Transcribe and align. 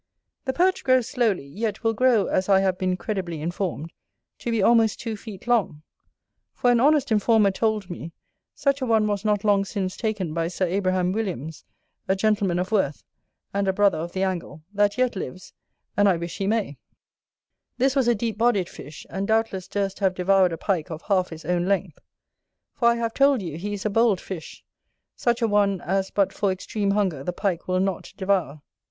The 0.45 0.53
Perch 0.53 0.83
grows 0.83 1.05
slowly, 1.07 1.45
yet 1.45 1.83
will 1.83 1.93
grow, 1.93 2.25
as 2.25 2.49
I 2.49 2.61
have 2.61 2.75
been 2.79 2.97
credibly 2.97 3.39
informed, 3.39 3.93
to 4.39 4.49
be 4.49 4.59
almost 4.59 4.99
two 4.99 5.15
feet 5.15 5.45
long; 5.45 5.83
for 6.55 6.71
an 6.71 6.79
honest 6.79 7.11
informer 7.11 7.51
told 7.51 7.87
me, 7.87 8.11
such 8.55 8.81
a 8.81 8.87
one 8.87 9.05
was 9.05 9.23
not 9.23 9.43
long 9.43 9.63
since 9.63 9.95
taken 9.95 10.33
by 10.33 10.47
Sir 10.47 10.65
Abraham 10.65 11.11
Williams, 11.11 11.65
a 12.07 12.15
gentleman 12.15 12.57
of 12.57 12.71
worth, 12.71 13.03
and 13.53 13.67
a 13.67 13.73
brother 13.73 13.99
of 13.99 14.13
the 14.13 14.23
angle, 14.23 14.63
that 14.73 14.97
yet 14.97 15.15
lives, 15.15 15.53
and 15.95 16.09
I 16.09 16.17
wish 16.17 16.35
he 16.39 16.47
may: 16.47 16.79
this 17.77 17.95
was 17.95 18.07
a 18.07 18.15
deep 18.15 18.39
bodied 18.39 18.69
fish, 18.69 19.05
and 19.07 19.27
doubtless 19.27 19.67
durst 19.67 19.99
have 19.99 20.15
devoured 20.15 20.51
a 20.51 20.57
Pike 20.57 20.89
of 20.89 21.03
half 21.03 21.29
his 21.29 21.45
own 21.45 21.65
length. 21.67 21.99
For 22.73 22.87
I 22.87 22.95
have 22.95 23.13
told 23.13 23.43
you, 23.43 23.55
he 23.55 23.73
is 23.73 23.85
a 23.85 23.91
bold 23.91 24.19
fish; 24.19 24.63
such 25.15 25.43
a 25.43 25.47
one 25.47 25.79
as 25.79 26.09
but 26.09 26.33
for 26.33 26.51
extreme 26.51 26.89
hunger 26.89 27.23
the 27.23 27.33
Pike 27.33 27.67
will 27.67 27.79
not 27.79 28.13
devour. 28.17 28.63